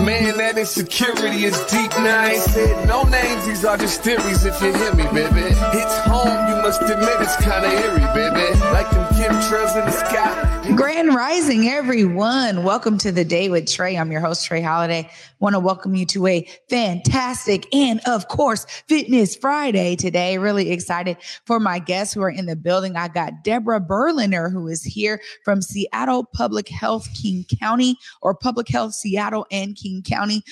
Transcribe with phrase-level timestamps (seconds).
[0.00, 1.90] Man, that insecurity is deep.
[1.92, 3.46] Now I ain't said no names.
[3.46, 4.44] These are just theories.
[4.44, 6.48] If you hear me, baby, it's home.
[6.48, 8.58] You must admit it's kind of eerie, baby.
[8.72, 10.50] Like them chemtrails in the sky.
[10.76, 12.64] Grand Rising, everyone.
[12.64, 13.98] Welcome to the day with Trae.
[13.98, 15.08] I'm your host, Trae Holiday.
[15.38, 20.38] Want to welcome you to a fantastic and, of course, Fitness Friday today.
[20.38, 22.96] Really excited for my guests who are in the building.
[22.96, 28.68] I got Debra Berliner, who is here from Seattle Public Health King County or Public
[28.68, 30.42] Health Seattle and King County.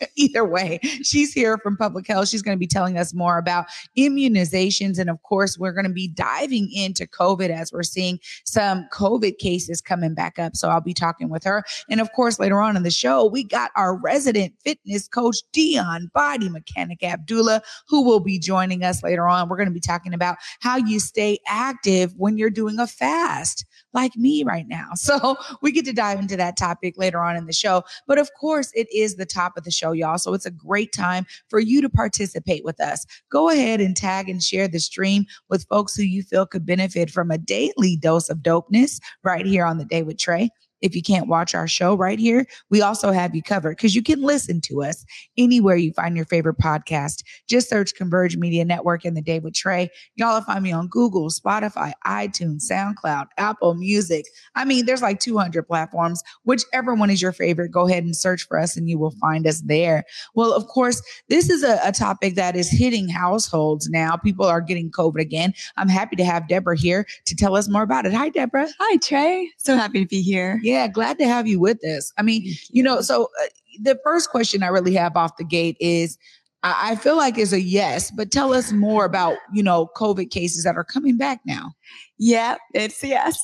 [0.16, 2.28] either way, she's here from public health.
[2.28, 4.98] She's going to be telling us more about immunizations.
[4.98, 9.38] And of course, we're going to be diving into COVID as we're seeing some COVID
[9.38, 10.56] cases coming back up.
[10.56, 11.64] So I'll be talking with her.
[11.90, 16.10] And of course, later on in the show, we got our resident fitness coach, Deon
[16.16, 19.48] BodiMeChanik Abdullah, who will be joining us later on.
[19.48, 23.64] We're going to be talking about how you stay active when you're doing a fast
[23.98, 24.90] like me right now.
[25.08, 27.82] So we get to dive into that topic later on in the show.
[28.06, 30.18] But of course, it is the top of the show, y'all.
[30.18, 33.06] So it's a great time for you to participate with us.
[33.30, 37.10] Go ahead and tag and share the stream with folks who you feel could benefit
[37.10, 40.50] from a daily dose of dopeness right here on the day with Trae.
[40.80, 44.02] If you can't watch our show right here, we also have you covered because you
[44.02, 45.04] can listen to us
[45.36, 47.22] anywhere you find your favorite podcast.
[47.48, 49.88] Just search Converge Media Network and the day with Trae.
[50.16, 54.26] Y'all find me on Google, Spotify, iTunes, SoundCloud, Apple Music.
[54.54, 56.22] I mean, there's like 200 platforms.
[56.44, 59.46] Whichever one is your favorite, go ahead and search for us and you will find
[59.46, 60.04] us there.
[60.34, 64.16] Well, of course, this is a, a topic that is hitting households now.
[64.16, 65.54] People are getting COVID again.
[65.76, 68.12] I'm happy to have Debra here to tell us more about it.
[68.12, 68.68] Hi, Debra.
[68.78, 69.46] Hi, Trae.
[69.58, 70.60] So happy to be here.
[70.92, 72.12] Glad to have you with us.
[72.18, 73.46] I mean, you know, so uh,
[73.80, 76.18] the first question I really have off the gate is
[76.62, 80.30] I, I feel like is a yes, but tell us more about, you know, COVID
[80.30, 81.72] cases that are coming back now.
[82.18, 83.38] Yeah, it's yes.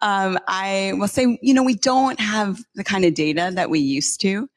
[0.00, 3.78] Um, I will say, you know, we don't have the kind of data that we
[3.78, 4.48] used to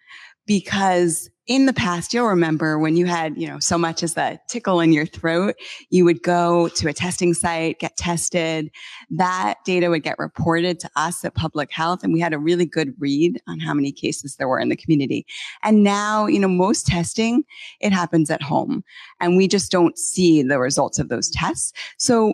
[0.45, 4.39] because in the past, you'll remember when you had, you know, so much as a
[4.49, 5.55] tickle in your throat,
[5.91, 8.71] you would go to a testing site, get tested.
[9.11, 12.03] That data would get reported to us at public health.
[12.03, 14.75] And we had a really good read on how many cases there were in the
[14.75, 15.27] community.
[15.61, 17.43] And now, you know, most testing,
[17.79, 18.83] it happens at home
[19.19, 21.73] and we just don't see the results of those tests.
[21.97, 22.33] So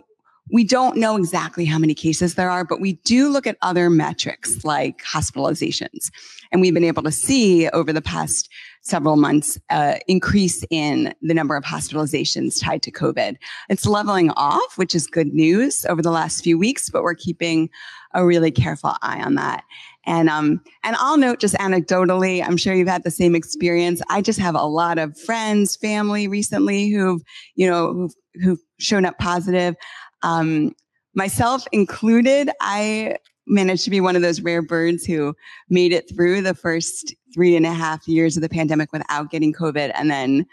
[0.50, 3.88] we don't know exactly how many cases there are, but we do look at other
[3.88, 6.10] metrics like hospitalizations.
[6.50, 8.48] And we've been able to see over the past
[8.82, 13.36] several months uh, increase in the number of hospitalizations tied to COVID.
[13.68, 17.70] It's leveling off, which is good news over the last few weeks, but we're keeping
[18.12, 19.64] a really careful eye on that.
[20.04, 24.02] And um, and I'll note just anecdotally, I'm sure you've had the same experience.
[24.10, 27.22] I just have a lot of friends, family recently who've,
[27.54, 29.76] you know, who've, who've shown up positive.
[30.22, 30.74] Um,
[31.14, 33.16] myself included, I
[33.46, 35.34] managed to be one of those rare birds who
[35.68, 39.52] made it through the first three and a half years of the pandemic without getting
[39.52, 39.92] COVID.
[39.94, 40.46] And then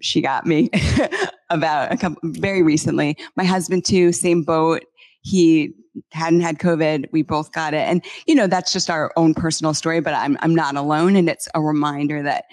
[0.00, 0.70] she got me
[1.50, 3.16] about a couple very recently.
[3.36, 4.84] My husband too, same boat.
[5.22, 5.72] He
[6.12, 7.06] hadn't had COVID.
[7.12, 7.88] We both got it.
[7.88, 11.16] And, you know, that's just our own personal story, but I'm, I'm not alone.
[11.16, 12.44] And it's a reminder that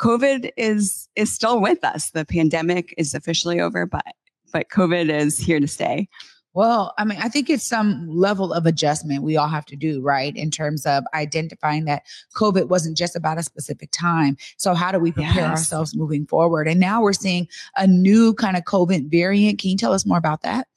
[0.00, 2.10] COVID is, is still with us.
[2.10, 4.04] The pandemic is officially over, but,
[4.52, 6.08] but COVID is here to stay.
[6.54, 10.02] Well, I mean, I think it's some level of adjustment we all have to do,
[10.02, 10.36] right?
[10.36, 12.02] In terms of identifying that
[12.36, 14.36] COVID wasn't just about a specific time.
[14.58, 15.50] So, how do we prepare yes.
[15.50, 16.68] ourselves moving forward?
[16.68, 19.60] And now we're seeing a new kind of COVID variant.
[19.60, 20.68] Can you tell us more about that?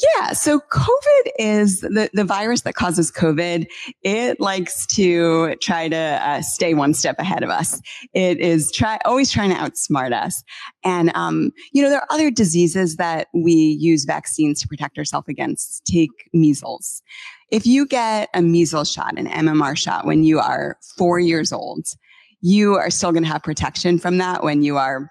[0.00, 0.32] Yeah.
[0.32, 3.66] So COVID is the, the virus that causes COVID.
[4.02, 7.80] It likes to try to uh, stay one step ahead of us.
[8.14, 10.42] It is try, always trying to outsmart us.
[10.84, 15.28] And, um, you know, there are other diseases that we use vaccines to protect ourselves
[15.28, 15.84] against.
[15.84, 17.02] Take measles.
[17.50, 21.86] If you get a measles shot, an MMR shot when you are four years old,
[22.40, 25.10] you are still going to have protection from that when you are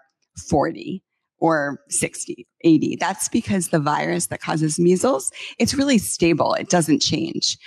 [0.49, 1.03] 40
[1.39, 2.97] or 60, 80.
[2.99, 6.53] That's because the virus that causes measles, it's really stable.
[6.53, 7.57] It doesn't change.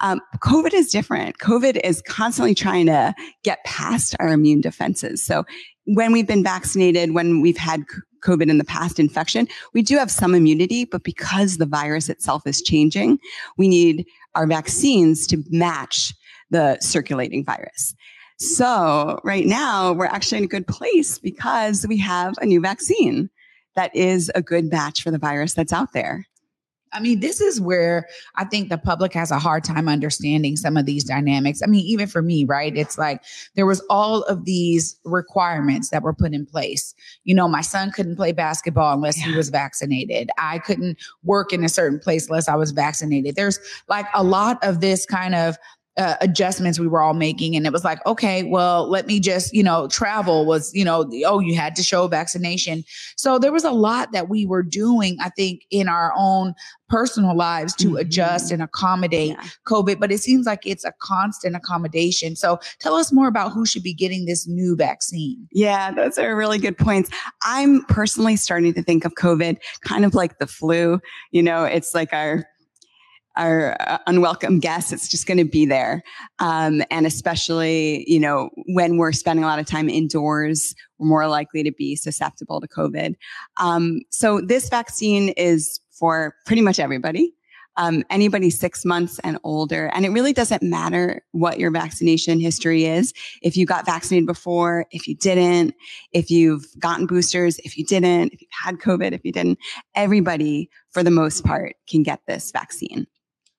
[0.00, 1.38] Um, COVID is different.
[1.38, 3.14] COVID is constantly trying to
[3.44, 5.22] get past our immune defenses.
[5.22, 5.44] So
[5.84, 7.84] when we've been vaccinated, when we've had
[8.24, 12.46] COVID in the past infection, we do have some immunity, but because the virus itself
[12.46, 13.18] is changing,
[13.56, 16.14] we need our vaccines to match
[16.50, 17.94] the circulating virus.
[18.38, 23.30] So right now we're actually in a good place because we have a new vaccine
[23.74, 26.24] that is a good match for the virus that's out there.
[26.92, 30.76] I mean, this is where I think the public has a hard time understanding some
[30.76, 31.62] of these dynamics.
[31.62, 32.74] I mean, even for me, right?
[32.74, 33.22] It's like
[33.56, 36.94] there was all of these requirements that were put in place.
[37.24, 39.26] You know, my son couldn't play basketball unless yeah.
[39.26, 40.30] he was vaccinated.
[40.38, 43.36] I couldn't work in a certain place unless I was vaccinated.
[43.36, 45.58] There's like a lot of this kind of
[45.98, 47.56] uh, adjustments we were all making.
[47.56, 51.10] And it was like, okay, well, let me just, you know, travel was, you know,
[51.26, 52.84] oh, you had to show vaccination.
[53.16, 56.54] So there was a lot that we were doing, I think, in our own
[56.88, 57.96] personal lives to mm-hmm.
[57.96, 59.44] adjust and accommodate yeah.
[59.66, 59.98] COVID.
[59.98, 62.36] But it seems like it's a constant accommodation.
[62.36, 65.48] So tell us more about who should be getting this new vaccine.
[65.52, 67.10] Yeah, those are really good points.
[67.44, 71.00] I'm personally starting to think of COVID kind of like the flu.
[71.32, 72.46] You know, it's like our
[73.38, 74.92] our uh, unwelcome guests.
[74.92, 76.02] It's just going to be there.
[76.40, 81.28] Um, and especially, you know, when we're spending a lot of time indoors, we're more
[81.28, 83.14] likely to be susceptible to COVID.
[83.58, 87.32] Um, so this vaccine is for pretty much everybody.
[87.76, 89.86] Um, anybody six months and older.
[89.94, 93.14] And it really doesn't matter what your vaccination history is.
[93.40, 95.76] If you got vaccinated before, if you didn't,
[96.10, 99.60] if you've gotten boosters, if you didn't, if you've had COVID, if you didn't,
[99.94, 103.06] everybody for the most part can get this vaccine.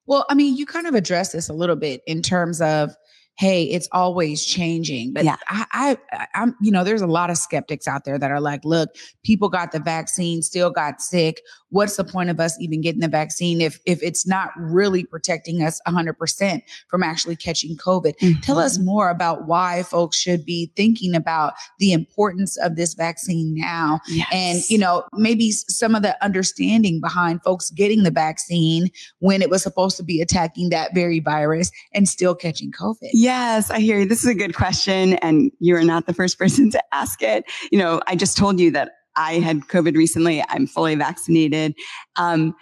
[0.10, 2.96] Well, I mean, you kind of address this a little bit in terms of
[3.38, 5.14] hey, it's always changing.
[5.14, 5.38] But yeah.
[5.48, 8.66] I, I, I'm, you know, there's a lot of skeptics out there that are like,
[8.66, 8.90] look,
[9.24, 11.42] people got the vaccine, still got sick.
[11.70, 15.64] What's the point of us even getting the vaccine if if it's not really protecting
[15.64, 18.18] us 100% from actually catching COVID?
[18.18, 18.42] Mm-hmm.
[18.42, 23.56] Tell us more about why folks should be thinking about the importance of this vaccine
[23.56, 24.28] now, yes.
[24.32, 28.90] and you know, maybe some of the understanding behind folks getting the vaccine
[29.20, 33.10] when it was supposed to be attacking that very virus and still catching COVID.
[33.14, 34.06] Yes, I hear you.
[34.06, 35.14] This is a good question.
[35.16, 37.46] And you're not the first person to ask it.
[37.72, 40.44] You know, I just told you that I had COVID recently.
[40.50, 41.76] I'm fully vaccinated.
[42.18, 42.56] Um,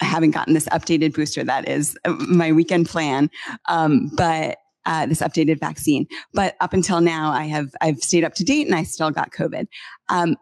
[0.00, 1.44] I haven't gotten this updated booster.
[1.44, 3.30] That is uh, my weekend plan.
[3.68, 6.06] Um, but uh, this updated vaccine.
[6.32, 9.30] But up until now, I have I've stayed up to date, and I still got
[9.30, 9.66] COVID.
[10.08, 10.36] Um,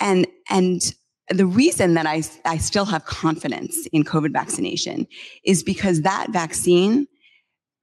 [0.00, 0.94] and and
[1.30, 5.06] the reason that I I still have confidence in COVID vaccination
[5.44, 7.06] is because that vaccine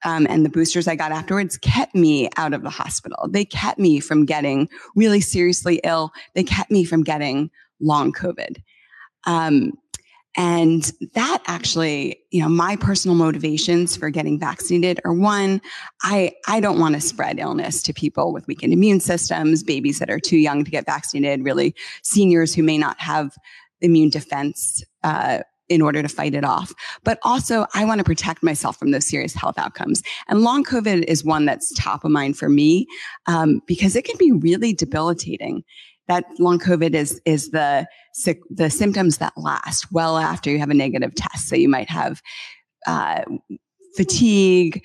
[0.03, 3.27] um, and the boosters I got afterwards kept me out of the hospital.
[3.29, 6.11] They kept me from getting really seriously ill.
[6.35, 7.49] They kept me from getting
[7.79, 8.57] long COVID.
[9.25, 9.73] Um,
[10.37, 15.61] and that actually, you know, my personal motivations for getting vaccinated are one,
[16.03, 20.09] I, I don't want to spread illness to people with weakened immune systems, babies that
[20.09, 23.35] are too young to get vaccinated, really seniors who may not have
[23.81, 25.39] immune defense uh,
[25.71, 26.73] in order to fight it off.
[27.03, 30.03] But also, I want to protect myself from those serious health outcomes.
[30.27, 32.85] And long COVID is one that's top of mind for me
[33.25, 35.63] um, because it can be really debilitating.
[36.07, 37.87] That long COVID is is the
[38.49, 41.47] the symptoms that last well after you have a negative test.
[41.47, 42.21] So you might have
[42.85, 43.21] uh,
[43.95, 44.83] fatigue,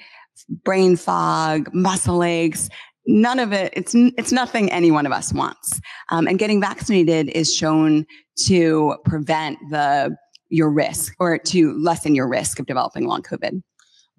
[0.62, 2.68] brain fog, muscle aches,
[3.06, 5.80] none of it it's it's nothing any one of us wants
[6.10, 8.04] um, and getting vaccinated is shown
[8.36, 10.14] to prevent the
[10.48, 13.62] your risk or to lessen your risk of developing long COVID?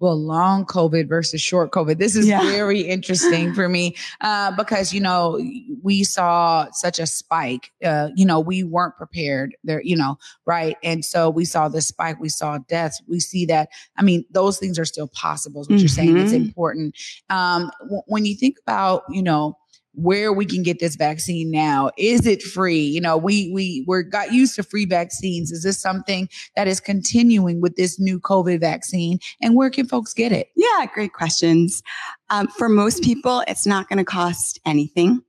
[0.00, 1.98] well, long COVID versus short COVID.
[1.98, 2.40] This is yeah.
[2.42, 5.40] very interesting for me uh, because you know
[5.82, 7.72] we saw such a spike.
[7.84, 9.82] Uh, you know we weren't prepared there.
[9.82, 12.20] You know right, and so we saw this spike.
[12.20, 13.02] We saw deaths.
[13.08, 13.68] We see that.
[13.96, 15.62] I mean, those things are still possible.
[15.62, 15.78] What mm-hmm.
[15.78, 16.16] you're saying?
[16.16, 16.44] It's mm-hmm.
[16.44, 16.96] important.
[17.30, 19.56] Um, w- when you think about you know
[19.94, 21.90] where we can get this vaccine now.
[21.96, 22.80] Is it free?
[22.80, 25.50] You know, we we we're got used to free vaccines.
[25.50, 29.18] Is this something that is continuing with this new COVID vaccine?
[29.42, 30.48] And where can folks get it?
[30.56, 31.82] Yeah, great questions.
[32.30, 35.22] Um, for most people, it's not going to cost anything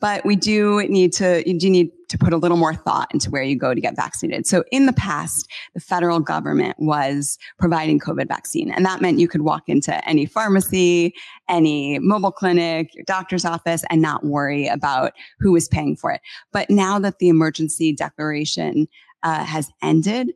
[0.00, 3.30] but we do need to you do need to put a little more thought into
[3.30, 4.46] where you go to get vaccinated.
[4.46, 9.28] So in the past, the federal government was providing COVID vaccine, and that meant you
[9.28, 11.14] could walk into any pharmacy,
[11.48, 16.20] any mobile clinic, your doctor's office, and not worry about who was paying for it.
[16.52, 18.88] But now that the emergency declaration
[19.22, 20.32] uh, has ended,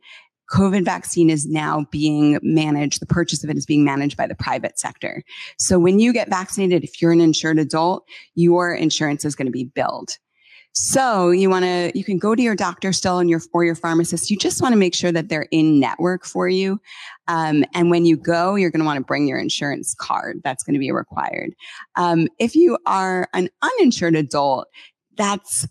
[0.51, 4.35] COVID vaccine is now being managed, the purchase of it is being managed by the
[4.35, 5.23] private sector.
[5.57, 9.51] So when you get vaccinated, if you're an insured adult, your insurance is going to
[9.51, 10.17] be billed.
[10.73, 13.75] So you want to, you can go to your doctor still and your, or your
[13.75, 14.31] pharmacist.
[14.31, 16.79] You just want to make sure that they're in network for you.
[17.27, 20.39] Um, and when you go, you're going to want to bring your insurance card.
[20.43, 21.53] That's going to be required.
[21.97, 24.67] Um, if you are an uninsured adult,
[25.17, 25.67] that's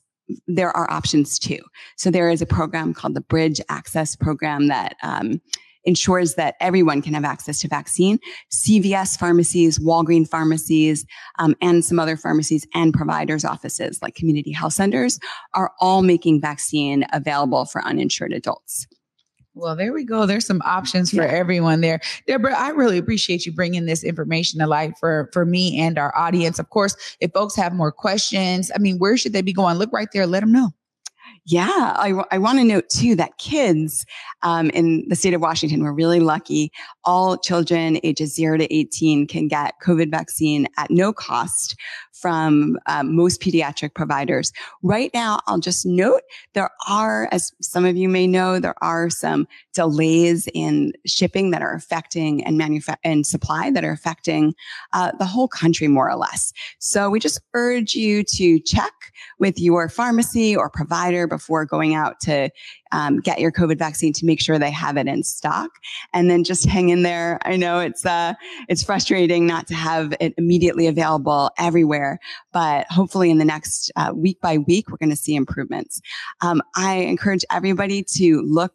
[0.47, 1.59] there are options too.
[1.97, 5.40] So there is a program called the Bridge Access Program that um,
[5.85, 8.19] ensures that everyone can have access to vaccine.
[8.53, 11.05] CVS pharmacies, Walgreen pharmacies,
[11.39, 15.19] um, and some other pharmacies and providers' offices like community health centers
[15.55, 18.87] are all making vaccine available for uninsured adults.
[19.55, 20.27] Well, there we go.
[20.27, 21.33] There's some options for yeah.
[21.33, 22.01] everyone there.
[22.27, 26.17] Debra, I really appreciate you bringing this information to light for, for me and our
[26.17, 26.59] audience.
[26.59, 29.77] Of course, if folks have more questions, I mean, where should they be going?
[29.77, 30.27] Look right there.
[30.27, 30.71] Let them know.
[31.47, 34.05] Yeah, I, I want to note too that kids
[34.43, 36.71] um, in the state of Washington, we're really lucky.
[37.05, 41.77] All children ages zero to 18 can get COVID vaccine at no cost
[42.12, 44.52] from um, most pediatric providers.
[44.83, 49.11] Right now, I'll just note there are, as some of you may know, there are
[49.11, 54.55] some delays in shipping that are affecting and manufa- and supply that are affecting
[54.93, 56.52] uh, the whole country more or less.
[56.79, 58.93] So we just urge you to check
[59.38, 62.50] with your pharmacy or provider before going out to
[62.92, 65.70] um, get your COVID vaccine to make sure they have it in stock,
[66.12, 67.38] and then just hang in there.
[67.44, 68.35] I know it's uh,
[68.68, 72.18] it's frustrating not to have it immediately available everywhere,
[72.52, 76.00] but hopefully in the next uh, week by week, we're going to see improvements.
[76.40, 78.75] Um, I encourage everybody to look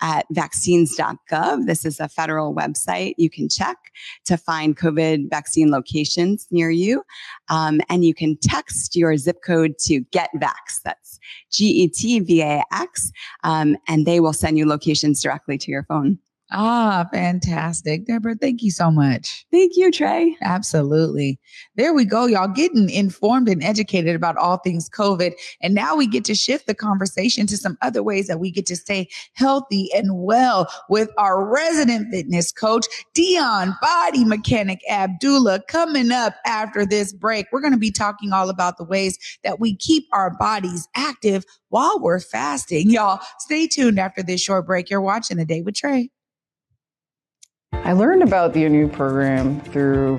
[0.00, 1.66] at vaccines.gov.
[1.66, 3.76] This is a federal website you can check
[4.24, 7.02] to find COVID vaccine locations near you.
[7.48, 10.82] Um, and you can text your zip code to GetVax.
[10.84, 11.18] That's
[11.50, 13.10] G E T V A X.
[13.44, 16.18] Um, and they will send you locations directly to your phone.
[16.52, 18.06] Ah, fantastic.
[18.06, 19.44] Debra, thank you so much.
[19.50, 20.34] Thank you, Trae.
[20.42, 21.40] Absolutely.
[21.74, 25.32] There we go, y'all getting informed and educated about all things COVID.
[25.60, 28.64] And now we get to shift the conversation to some other ways that we get
[28.66, 32.86] to stay healthy and well with our resident fitness coach,
[33.16, 37.46] Deon BodiMeChanik Abdullah, coming up after this break.
[37.50, 41.44] We're going to be talking all about the ways that we keep our bodies active
[41.70, 42.88] while we're fasting.
[42.90, 44.88] Y'all stay tuned after this short break.
[44.90, 46.08] You're watching The Day with Trae.
[47.86, 50.18] I learned about the ANU program through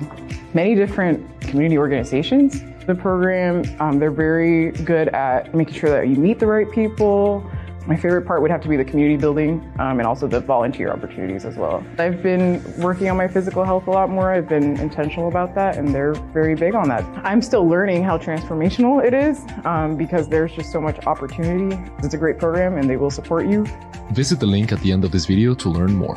[0.54, 2.62] many different community organizations.
[2.86, 7.44] The program, um, they're very good at making sure that you meet the right people.
[7.86, 10.90] My favorite part would have to be the community building um, and also the volunteer
[10.90, 11.84] opportunities as well.
[11.98, 14.32] I've been working on my physical health a lot more.
[14.32, 17.04] I've been intentional about that, and they're very big on that.
[17.22, 21.78] I'm still learning how transformational it is um, because there's just so much opportunity.
[21.98, 23.66] It's a great program, and they will support you.
[24.12, 26.16] Visit the link at the end of this video to learn more.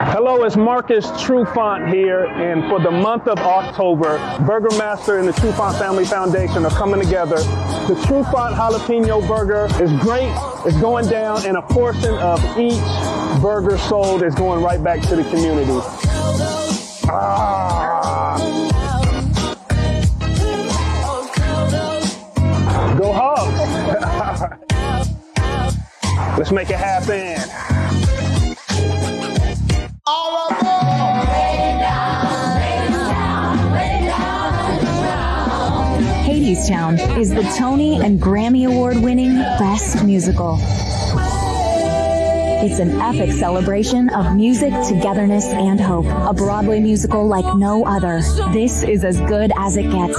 [0.00, 5.78] Hello, it's Marcus Trufant here, and for the month of October, Burgermaster and the Trufant
[5.78, 7.36] Family Foundation are coming together.
[7.36, 10.30] The Trufant Jalapeno Burger is great.
[10.66, 12.78] It's going down, and a portion of each
[13.40, 15.80] burger sold is going right back to the community.
[17.08, 18.36] Ah.
[22.98, 23.58] Go Hawks!
[26.38, 27.75] Let's make it happen.
[36.46, 40.60] Hadestown is the Tony and Grammy Award winning Best Musical.
[42.62, 46.06] It's an epic celebration of music, togetherness, and hope.
[46.06, 48.20] A Broadway musical like no other.
[48.52, 50.16] This is as good as it gets.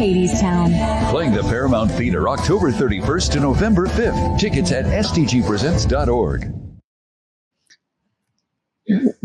[0.00, 1.10] Hadestown.
[1.10, 4.38] Playing the Paramount Theater October 31st to November 5th.
[4.38, 6.57] Tickets at stgpresents.org.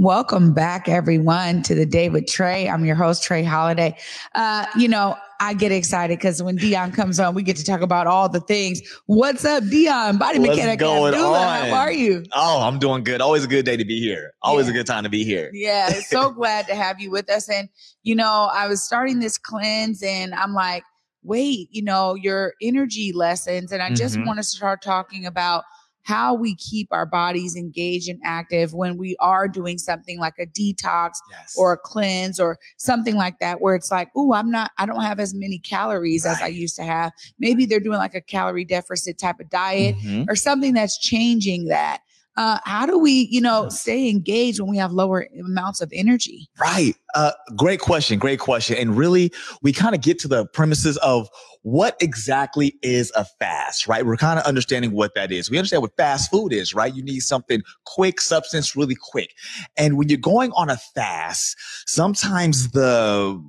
[0.08, 2.70] Welcome back, everyone, to the day with Trae.
[2.70, 3.98] I'm your host, Trae Holiday.
[4.36, 7.80] Uh, you know, I get excited because when Deon comes on, we get to talk
[7.80, 8.82] about all the things.
[9.06, 10.20] What's up, Deon?
[10.20, 10.80] Body What's mechanic.
[10.80, 11.70] going on?
[11.70, 12.26] How are you?
[12.34, 13.22] Oh, I'm doing good.
[13.22, 14.34] Always a good day to be here.
[14.42, 14.72] Always Yeah.
[14.72, 15.50] a good time to be here.
[15.54, 17.48] Yeah, so glad to have you with us.
[17.48, 17.70] And,
[18.04, 20.84] you know, I was starting this cleanse and I'm like,
[21.24, 23.72] wait, you know, your energy lessons.
[23.72, 24.26] And I just Mhm.
[24.26, 25.64] want to start talking about
[26.04, 30.46] how we keep our bodies engaged and active when we are doing something like a
[30.46, 31.56] detox Yes.
[31.58, 35.02] or a cleanse or something like that, where it's like, oh, I'm not, I don't
[35.02, 37.12] have as many calories as I used to have.
[37.40, 40.26] Maybe they're doing like a calorie deficit type of diet Mhm.
[40.30, 42.02] or something that's changing that.
[42.36, 46.50] Uh, how do we, you know, stay engaged when we have lower amounts of energy?
[46.60, 46.96] Right.
[47.14, 48.18] Uh, great question.
[48.18, 48.78] Great question.
[48.78, 51.30] And really, we kind of get to the premises of
[51.62, 54.06] what exactly is a fast, right?
[54.06, 55.50] We're kind of understanding what that is.
[55.50, 56.94] We understand what fast food is, right?
[56.94, 59.34] You need something quick, substance really quick.
[59.78, 63.42] And when you're going on a fast, sometimes the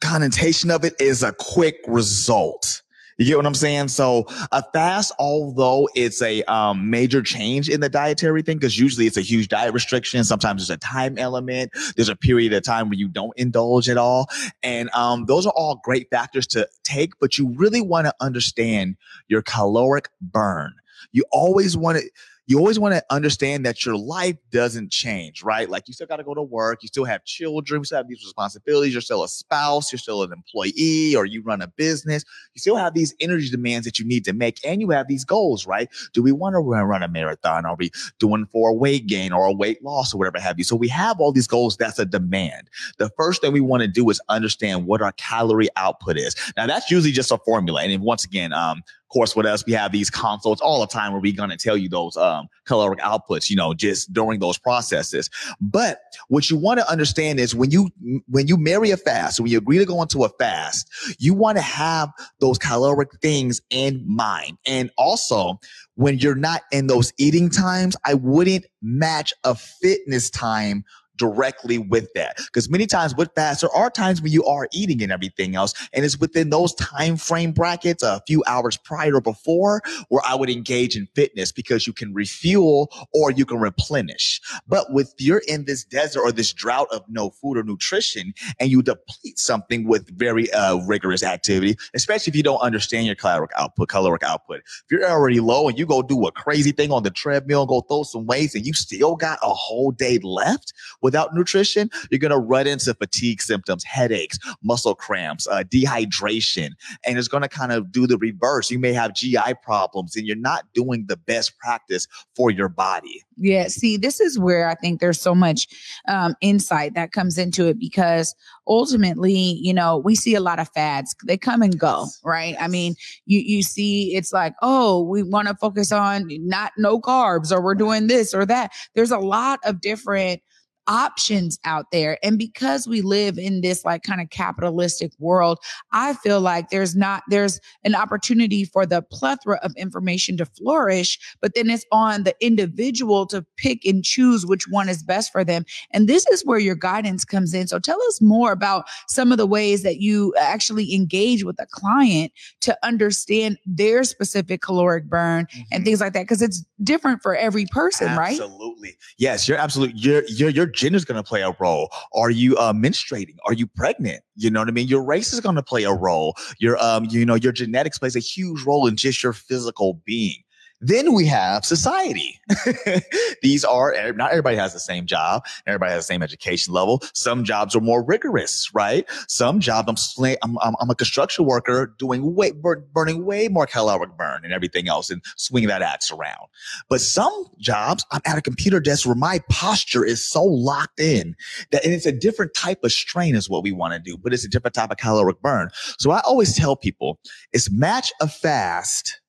[0.00, 2.82] connotation of it is a quick result.
[3.18, 3.88] You get what I'm saying?
[3.88, 9.06] So a fast, although it's a um, major change in the dietary thing, because usually
[9.06, 10.22] it's a huge diet restriction.
[10.22, 11.72] Sometimes there's a time element.
[11.96, 14.28] There's a period of time where you don't indulge at all.
[14.62, 18.96] And um, those are all great factors to take, but you really want to understand
[19.26, 20.74] your caloric burn.
[21.10, 22.08] You always want to,
[22.48, 25.68] you always want to understand that your life doesn't change, right?
[25.68, 28.08] Like you still got to go to work, you still have children, you still have
[28.08, 32.24] these responsibilities, you're still a spouse, you're still an employee, or you run a business.
[32.54, 35.26] You still have these energy demands that you need to make, and you have these
[35.26, 35.90] goals, right?
[36.14, 37.66] Do we want to run a marathon?
[37.66, 40.64] Are we doing for a weight gain or a weight loss or whatever have you?
[40.64, 41.76] So we have all these goals.
[41.76, 42.70] That's a demand.
[42.96, 46.34] The first thing we want to do is understand what our calorie output is.
[46.56, 47.82] Now that's usually just a formula.
[47.82, 51.20] And once again, um, course, with us, we have these consults all the time where
[51.20, 55.30] we're going to tell you those um, caloric outputs, you know, just during those processes.
[55.60, 57.90] But what you want to understand is when you
[58.28, 60.88] when you marry a fast, when you agree to go into a fast,
[61.18, 62.10] you want to have
[62.40, 64.58] those caloric things in mind.
[64.66, 65.58] And also,
[65.94, 70.84] when you're not in those eating times, I wouldn't match a fitness time
[71.18, 72.36] directly with that.
[72.36, 75.74] Because many times with fast, there are times when you are eating and everything else,
[75.92, 80.34] and it's within those time frame brackets, a few hours prior or before, where I
[80.34, 84.40] would engage in fitness because you can refuel or you can replenish.
[84.66, 88.70] But with you're in this desert or this drought of no food or nutrition, and
[88.70, 93.50] you deplete something with very uh, rigorous activity, especially if you don't understand your caloric
[93.56, 94.60] output, caloric output.
[94.60, 97.80] If you're already low and you go do a crazy thing on the treadmill, go
[97.82, 100.72] throw some weights, and you still got a whole day left
[101.08, 106.72] without nutrition, you're going to run into fatigue symptoms, headaches, muscle cramps, uh, dehydration,
[107.06, 108.70] and it's going to kind of do the reverse.
[108.70, 113.24] You may have GI problems and you're not doing the best practice for your body.
[113.38, 113.68] Yeah.
[113.68, 115.68] See, this is where I think there's so much
[116.08, 118.34] um, insight that comes into it because
[118.66, 121.14] ultimately, you know, we see a lot of fads.
[121.24, 122.56] They come and go, right?
[122.60, 122.96] I mean,
[123.26, 127.62] you you see, it's like, oh, we want to focus on not no carbs, or
[127.62, 128.72] we're doing this or that.
[128.94, 130.42] There's a lot of different
[130.88, 132.18] options out there.
[132.22, 135.58] And because we live in this like kind of capitalistic world,
[135.92, 141.18] I feel like there's not, there's an opportunity for the plethora of information to flourish,
[141.40, 145.44] but then it's on the individual to pick and choose which one is best for
[145.44, 145.64] them.
[145.92, 147.68] And this is where your guidance comes in.
[147.68, 151.66] So tell us more about some of the ways that you actually engage with a
[151.70, 155.60] client to understand their specific caloric burn mm-hmm.
[155.70, 156.26] and things like that.
[156.26, 158.38] Cause it's different for every person, absolutely.
[158.38, 158.40] right?
[158.40, 158.96] Absolutely.
[159.18, 161.90] Yes, you're absolutely, you're, you're, you're gender is going to play a role.
[162.14, 163.36] Are you uh, menstruating?
[163.44, 164.22] Are you pregnant?
[164.36, 164.86] You know what I mean?
[164.88, 166.36] Your race is going to play a role.
[166.58, 170.42] Your, um, you know, your genetics plays a huge role in just your physical being.
[170.80, 172.40] Then we have society.
[173.42, 175.44] These are eh, not everybody has the same job.
[175.66, 177.02] Everybody has the same education level.
[177.14, 179.08] Some jobs are more rigorous, right?
[179.28, 184.16] Some jobs I'm I'm, I'm, I'm a construction worker doing way burning way more caloric
[184.16, 186.46] burn and everything else and swinging that axe around.
[186.88, 191.34] But some jobs I'm at a computer desk where my posture is so locked in
[191.72, 194.32] that and it's a different type of strain is what we want to do, but
[194.32, 195.70] it's a different type of caloric burn.
[195.98, 197.18] So I always tell people
[197.52, 199.20] it's match a fast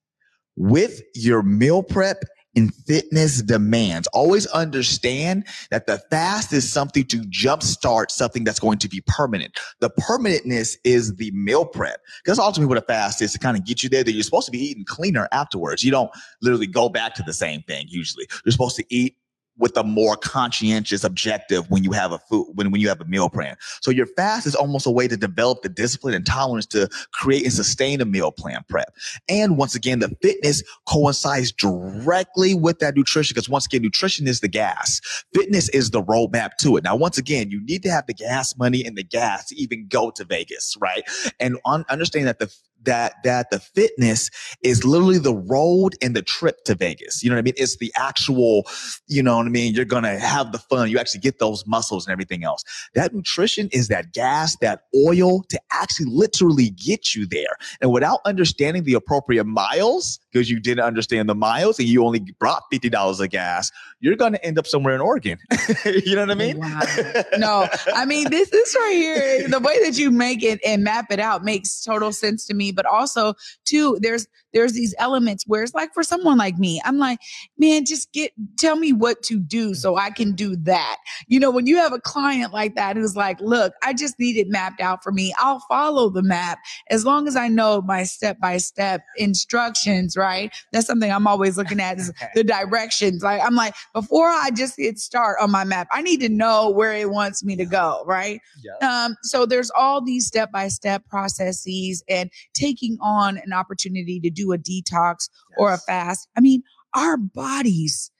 [0.59, 2.23] with your meal prep
[2.55, 4.07] and fitness demands.
[4.07, 9.57] Always understand that the fast is something to jumpstart something that's going to be permanent.
[9.79, 12.01] The permanentness is the meal prep.
[12.23, 14.47] Because ultimately what a fast is to kind of get you there that you're supposed
[14.47, 15.83] to be eating cleaner afterwards.
[15.83, 18.27] You don't literally go back to the same thing usually.
[18.43, 19.15] You're supposed to eat
[19.59, 23.05] with a more conscientious objective when you have a food when, when you have a
[23.05, 23.55] meal plan.
[23.81, 27.43] So your fast is almost a way to develop the discipline and tolerance to create
[27.43, 28.95] and sustain a meal plan prep.
[29.27, 34.39] And once again, the fitness coincides directly with that nutrition because once again, nutrition is
[34.39, 35.01] the gas.
[35.35, 36.83] Fitness is the roadmap to it.
[36.83, 39.87] Now, once again, you need to have the gas money and the gas to even
[39.89, 41.03] go to Vegas, right?
[41.39, 42.53] And un- understand that the
[42.85, 44.29] that that the fitness
[44.63, 47.23] is literally the road and the trip to Vegas.
[47.23, 47.53] You know what I mean?
[47.57, 48.63] It's the actual,
[49.07, 49.73] you know what I mean?
[49.73, 50.89] You're gonna have the fun.
[50.89, 52.63] You actually get those muscles and everything else.
[52.95, 57.57] That nutrition is that gas, that oil to actually literally get you there.
[57.81, 62.19] And without understanding the appropriate miles, because you didn't understand the miles and you only
[62.39, 65.37] brought fifty dollars of gas, you're gonna end up somewhere in Oregon.
[65.85, 66.59] you know what I mean?
[66.59, 66.79] Wow.
[67.37, 71.11] No, I mean this this right here, the way that you make it and map
[71.11, 73.33] it out makes total sense to me but also
[73.65, 77.19] too there's there's these elements where it's like for someone like me, I'm like,
[77.57, 80.97] man, just get tell me what to do so I can do that.
[81.27, 84.37] You know, when you have a client like that who's like, look, I just need
[84.37, 85.33] it mapped out for me.
[85.37, 90.51] I'll follow the map as long as I know my step by step instructions, right?
[90.71, 93.23] That's something I'm always looking at is the directions.
[93.23, 96.69] Like I'm like, before I just hit start on my map, I need to know
[96.69, 98.39] where it wants me to go, right?
[98.63, 99.05] Yeah.
[99.05, 104.29] Um, so there's all these step by step processes and taking on an opportunity to
[104.29, 106.27] do a detox or a fast.
[106.37, 106.63] I mean,
[106.95, 108.11] our bodies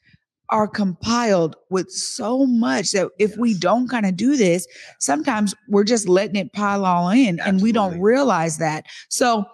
[0.51, 4.67] are compiled with so much that if we don't kind of do this,
[4.99, 8.85] sometimes we're just letting it pile all in and we don't realize that.
[9.09, 9.45] So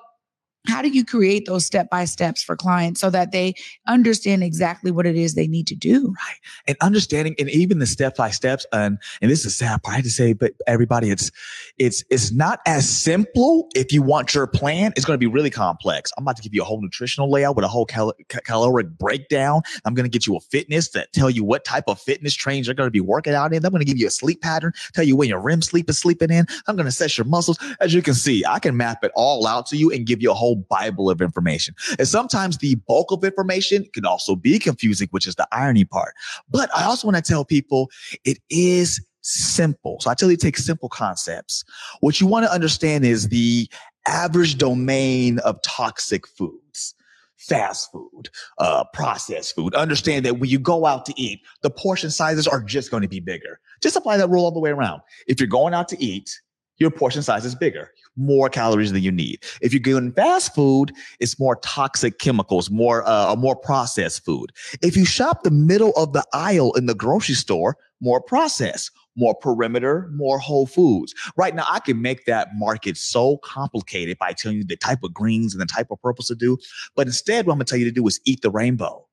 [0.68, 3.54] how do you create those step by steps for clients so that they
[3.88, 6.08] understand exactly what it is they need to do?
[6.08, 6.38] Right.
[6.68, 10.04] And understanding and even the step by steps and and this is a sad part
[10.04, 11.32] to say, but everybody, it's
[11.78, 14.94] it's it's not as simple if you want your plan.
[14.96, 16.12] It's going to be really complex.
[16.18, 19.62] I'm about to give you a whole nutritional layout with a whole cal- caloric breakdown.
[19.84, 22.68] I'm going to get you a fitness that tell you what type of fitness trains
[22.68, 23.66] you're going to be working out in.
[23.66, 25.98] I'm going to give you a sleep pattern, tell you when your REM sleep is
[25.98, 26.46] sleeping in.
[26.68, 27.58] I'm going to assess your muscles.
[27.80, 30.32] As you can see, I can map it all out to you and give you
[30.32, 31.76] a whole Bible of information.
[31.98, 36.14] And sometimes the bulk of information can also be confusing, which is the irony part.
[36.50, 37.90] But I also want to tell people
[38.24, 39.98] it is simple.
[40.00, 41.64] So I tell you, take simple concepts.
[42.00, 43.68] What you want to understand is the
[44.08, 46.94] average domain of toxic foods.
[47.38, 49.76] Fast food, uh, processed food.
[49.76, 53.10] Understand that when you go out to eat, the portion sizes are just going to
[53.10, 53.60] be bigger.
[53.84, 55.02] Just apply that rule all the way around.
[55.28, 56.40] If you're going out to eat,
[56.78, 59.44] your portion size is bigger, more calories than you need.
[59.62, 64.52] If you're getting fast food, it's more toxic chemicals, more uh, more processed food.
[64.82, 69.34] If you shop the middle of the aisle in the grocery store, more processed, more
[69.34, 71.14] perimeter, more whole foods.
[71.38, 75.14] Right now, I can make that market so complicated by telling you the type of
[75.14, 76.58] greens and the type of purples to do.
[76.96, 79.05] But instead, what I'm gonna tell you to do is eat the rainbow.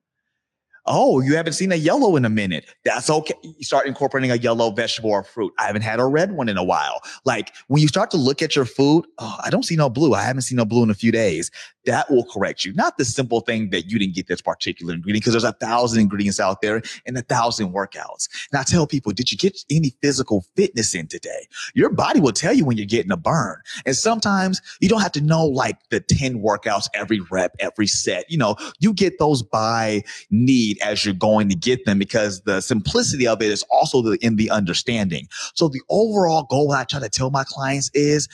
[0.87, 2.67] Oh, you haven't seen a yellow in a minute.
[2.85, 3.35] That's okay.
[3.43, 5.53] You start incorporating a yellow vegetable or fruit.
[5.59, 7.01] I haven't had a red one in a while.
[7.25, 10.15] Like when you start to look at your food, oh, I don't see no blue.
[10.15, 11.51] I haven't seen no blue in a few days.
[11.85, 12.73] That will correct you.
[12.75, 16.01] Not the simple thing that you didn't get this particular ingredient because there's a thousand
[16.01, 18.29] ingredients out there and a thousand workouts.
[18.55, 21.49] I tell people, did you get any physical fitness in today?
[21.75, 23.57] Your body will tell you when you're getting a burn.
[23.85, 28.31] And sometimes you don't have to know like the 10 workouts every rep, every set.
[28.31, 32.61] You know, you get those by need as you're going to get them because the
[32.61, 35.29] simplicity of it is also the, in the understanding.
[35.55, 38.29] So the overall goal I try to tell my clients is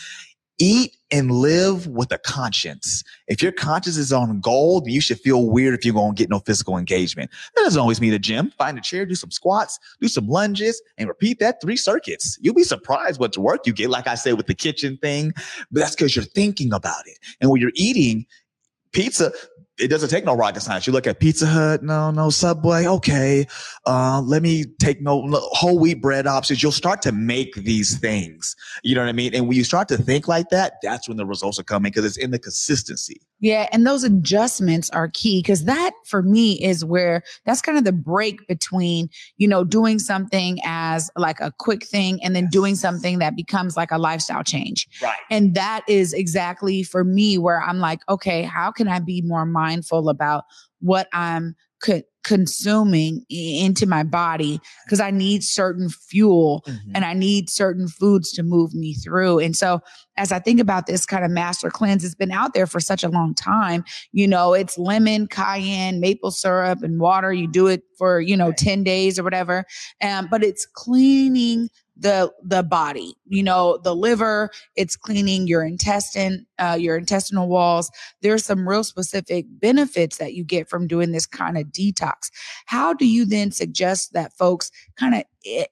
[0.58, 3.02] eat and live with a conscience.
[3.28, 6.28] If your conscience is on gold, you should feel weird if you're going to get
[6.28, 7.30] no physical engagement.
[7.54, 8.52] That doesn't always mean a gym.
[8.58, 12.38] Find a chair, do some squats, do some lunges, and repeat that three circuits.
[12.40, 13.88] You'll be surprised what work you get.
[13.88, 15.32] Like I said with the kitchen thing,
[15.70, 17.18] but that's because you're thinking about it.
[17.40, 18.26] And when you're eating
[18.92, 19.32] pizza,
[19.78, 20.86] it doesn't take no rocket science.
[20.86, 22.86] You look at Pizza Hut, no, no Subway.
[22.86, 23.46] Okay.
[23.86, 26.62] Uh, let me take no, no whole wheat bread options.
[26.62, 28.56] You'll start to make these things.
[28.82, 29.34] You know what I mean?
[29.34, 32.04] And when you start to think like that, that's when the results are coming because
[32.04, 33.20] it's in the consistency.
[33.40, 37.84] Yeah, and those adjustments are key because that for me is where that's kind of
[37.84, 42.74] the break between, you know, doing something as like a quick thing and then doing
[42.74, 44.88] something that becomes like a lifestyle change.
[45.00, 45.16] Right.
[45.30, 49.46] And that is exactly for me where I'm like, okay, how can I be more
[49.46, 50.44] mindful about
[50.80, 56.92] what I'm co- consuming into my body because I need certain fuel Mm-hmm.
[56.94, 59.38] and I need certain foods to move me through.
[59.38, 59.80] And so
[60.16, 63.04] as I think about this kind of master cleanse, it's been out there for such
[63.04, 63.84] a long time.
[64.12, 67.32] You know, it's lemon, cayenne, maple syrup, and water.
[67.32, 69.64] You do it for, you know, 10 days or whatever.
[70.02, 76.46] Um, but it's cleaning the the body you know the liver it's cleaning your intestine
[76.58, 77.90] uh, your intestinal walls.
[78.22, 82.30] There's some real specific benefits that you get from doing this kind of detox.
[82.66, 85.24] How do you then suggest that folks kind of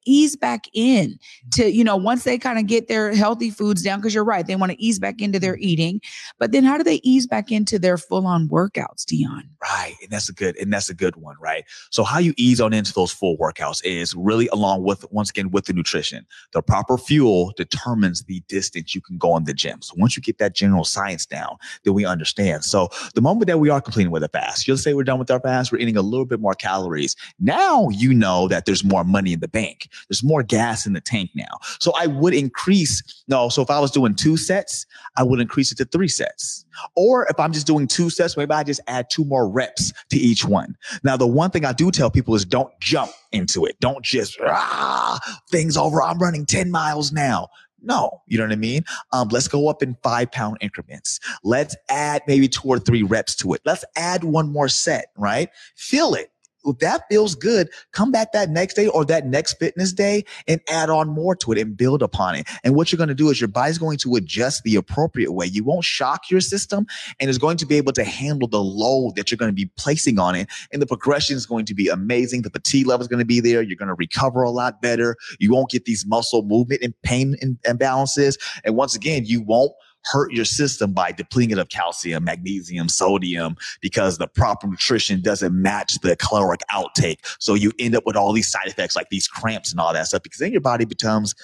[0.05, 1.19] ease back in
[1.53, 1.77] to mm-hmm.
[1.77, 4.57] you know once they kind of get their healthy foods down because you're right they
[4.57, 5.65] want to ease back into their mm-hmm.
[5.65, 6.01] eating
[6.39, 9.97] but then how do they ease back into their full-on workouts deon Right.
[10.03, 11.65] And that's a good, and that's a good one, right?
[11.91, 15.51] So how you ease on into those full workouts is really along with, once again,
[15.51, 16.25] with the nutrition.
[16.53, 19.83] The proper fuel determines the distance you can go in the gym.
[19.83, 22.65] So once you get that general science down, then we understand.
[22.65, 25.31] So the moment that we are completing with a fast, you'll say we're done with
[25.31, 27.17] our fast, we're eating a little bit more calories.
[27.41, 29.66] Now you know that there's more money in the bank.
[30.09, 31.59] There's more gas in the tank now.
[31.81, 35.73] So I would increase, no, so if I was doing two sets, I would increase
[35.73, 36.65] it to three sets.
[36.95, 40.17] Or if I'm just doing two sets, maybe I just add two more reps to
[40.17, 40.77] each one.
[41.03, 43.79] Now, the one thing I do tell people is don't jump into it.
[43.81, 45.19] Don't just, ah,
[45.51, 46.03] things over.
[46.03, 47.49] I'm running 10 miles now.
[47.83, 48.85] No, you know what I mean?
[49.13, 51.21] Um, let's go up in five pound increments.
[51.45, 53.61] Let's add maybe two or three reps to it.
[53.65, 55.51] Let's add one more set, right?
[55.77, 56.31] Feel it
[56.67, 60.61] if that feels good, come back that next day or that next fitness day and
[60.69, 62.49] add on more to it and build upon it.
[62.65, 65.47] And what you're going to do is your body's going to adjust the appropriate way.
[65.47, 66.87] You won't shock your system
[67.21, 69.71] and it's going to be able to handle the load that you're going to be
[69.77, 70.49] placing on it.
[70.73, 72.43] And the progression is going to be amazing.
[72.43, 73.63] The fatigue level is going to be there.
[73.63, 75.17] You're going to recover a lot better.
[75.39, 78.39] You won't get these muscle movement and pain imbalances.
[78.65, 79.73] And once again, you won't
[80.11, 85.55] hurt your system by depleting it of calcium, magnesium, sodium, because the proper nutrition doesn't
[85.55, 87.19] match the caloric outtake.
[87.39, 90.07] So you end up with all these side effects like these cramps and all that
[90.07, 91.35] stuff because then your body becomes,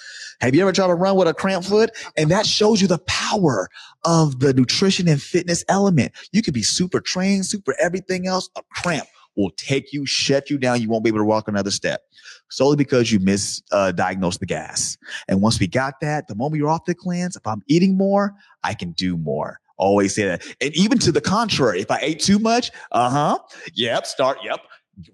[0.40, 1.90] have you ever tried to run with a cramp foot?
[2.16, 3.68] And that shows you the power
[4.04, 6.12] of the nutrition and fitness element.
[6.32, 10.58] You could be super trained, super everything else, a cramp will take you, shut you
[10.58, 10.80] down.
[10.80, 12.02] You won't be able to walk another step
[12.50, 14.96] solely because you misdiagnosed uh, the gas.
[15.28, 18.34] And once we got that, the moment you're off the cleanse, if I'm eating more,
[18.62, 19.58] I can do more.
[19.78, 20.44] Always say that.
[20.60, 23.38] And even to the contrary, if I ate too much, uh huh,
[23.74, 24.60] yep, start, yep,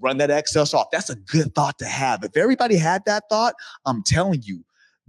[0.01, 0.89] run that excess off.
[0.91, 2.25] That's a good thought to have.
[2.25, 3.55] If everybody had that thought,
[3.87, 4.65] I'm telling you,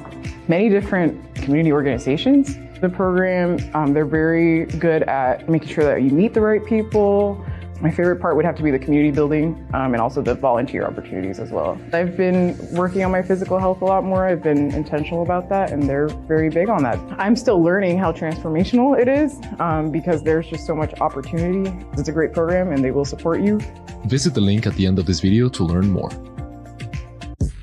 [0.49, 2.57] many different community organizations.
[2.81, 7.45] The program, um, they're very good at making sure that you meet the right people
[7.83, 10.87] my favorite part would have to be the community building um, and also the volunteer
[10.87, 11.79] opportunities as well.
[11.93, 14.27] I've been working on my physical health a lot more.
[14.27, 16.99] I've been intentional about that, and they're very big on that.
[17.19, 21.77] I'm still learning how transformational it is um, because there's just so much opportunity.
[21.95, 23.61] It's a great program, and they will support you.
[24.07, 26.11] Visit the link at the end of this video to learn more.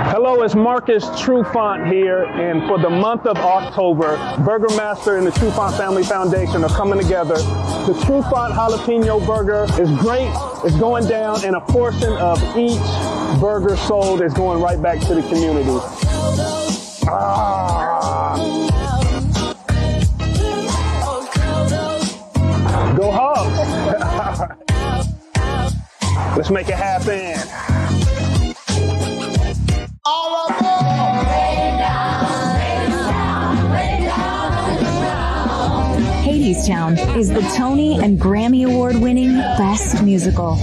[0.00, 5.76] Hello, it's Marcus Trufant here, and for the month of October, Burgermaster and the Trufant
[5.76, 7.36] Family Foundation are coming together.
[7.36, 10.32] The Trufant Jalapeno Burger is great.
[10.64, 12.80] It's going down, and a portion of each
[13.40, 15.70] burger sold is going right back to the community.
[17.08, 18.34] Ah.
[22.96, 23.58] Go Hawks!
[26.36, 27.73] Let's make it happen.
[36.54, 40.56] Hadestown is the Tony and Grammy Award winning Best Musical.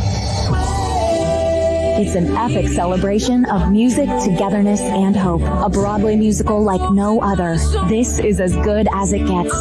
[2.00, 5.42] It's an epic celebration of music, togetherness, and hope.
[5.42, 7.58] A Broadway musical like no other.
[7.90, 9.54] This is as good as it gets.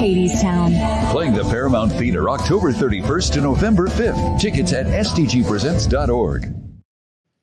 [0.00, 1.12] Hadestown.
[1.12, 4.40] Playing the Paramount Theater October 31st to November 5th.
[4.40, 6.67] Tickets at stgpresents.org.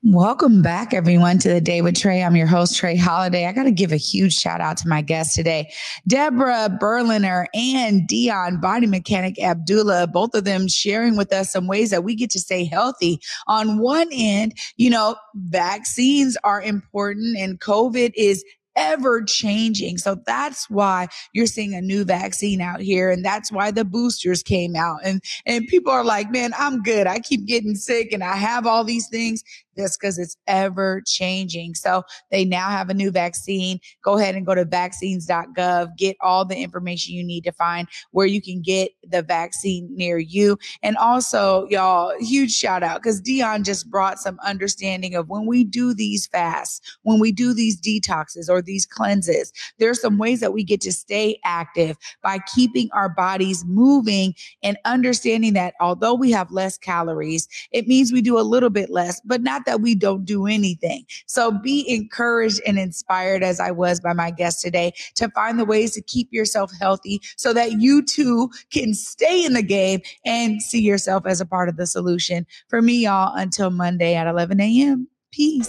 [0.08, 2.24] Welcome back, everyone, to the day with Trae.
[2.24, 3.46] I'm your host, Trae Holiday.
[3.46, 5.72] I got to give a huge shout out to my guests today,
[6.06, 12.04] Debra Berliner and Deon BodiMeChanik Abdullah, both of them sharing with us some ways that
[12.04, 13.18] we get to stay healthy.
[13.48, 18.44] On one end, you know, vaccines are important and COVID is
[18.76, 19.98] ever changing.
[19.98, 23.10] So that's why you're seeing a new vaccine out here.
[23.10, 25.00] And that's why the boosters came out.
[25.02, 27.06] And, and people are like, man, I'm good.
[27.06, 29.42] I keep getting sick and I have all these things
[29.76, 31.74] this because it's ever changing.
[31.74, 33.78] So they now have a new vaccine.
[34.02, 38.26] Go ahead and go to vaccines.gov, get all the information you need to find where
[38.26, 40.58] you can get the vaccine near you.
[40.82, 45.64] And also, y'all, huge shout out because Deon just brought some understanding of when we
[45.64, 50.52] do these fasts, when we do these detoxes or these cleanses, there's some ways that
[50.52, 56.30] we get to stay active by keeping our bodies moving and understanding that although we
[56.30, 59.94] have less calories, it means we do a little bit less, but not that we
[59.94, 61.04] don't do anything.
[61.26, 65.64] So be encouraged and inspired as I was by my guest today to find the
[65.64, 70.62] ways to keep yourself healthy so that you too can stay in the game and
[70.62, 72.46] see yourself as a part of the solution.
[72.68, 75.08] For me, y'all, until Monday at 11 a.m.
[75.32, 75.68] Peace.